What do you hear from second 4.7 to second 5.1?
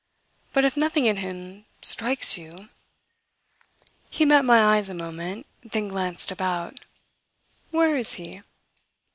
eyes a